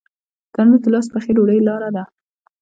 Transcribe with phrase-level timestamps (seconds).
[0.53, 2.03] تنور د لاس پخې ډوډۍ لاره ده